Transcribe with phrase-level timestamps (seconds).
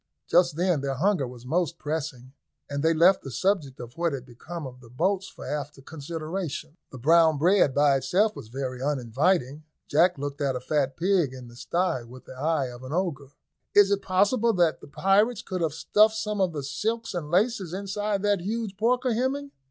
[0.27, 2.33] Just then their hunger was most pressing,
[2.67, 6.75] and they left the subject of what had become of the boats for after consideration.
[6.89, 9.63] The brown bread by itself was very uninviting.
[9.87, 13.29] Jack looked at a fat pig in the sty with the eye of an ogre.
[13.75, 17.71] "Is it possible that the pirates could have stuffed some of the silks and laces
[17.71, 19.51] inside that huge porker, Hemming?"